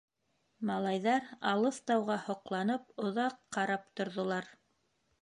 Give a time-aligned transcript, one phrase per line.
[0.69, 4.55] Малайҙар, алыҫ тауға һоҡланып, оҙаҡ ҡарап торҙолар.